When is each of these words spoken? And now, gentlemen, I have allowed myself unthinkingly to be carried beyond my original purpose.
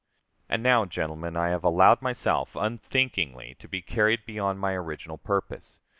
And 0.49 0.63
now, 0.63 0.85
gentlemen, 0.85 1.37
I 1.37 1.49
have 1.49 1.63
allowed 1.63 2.01
myself 2.01 2.55
unthinkingly 2.55 3.55
to 3.59 3.67
be 3.67 3.83
carried 3.83 4.25
beyond 4.25 4.59
my 4.59 4.73
original 4.73 5.19
purpose. 5.19 5.79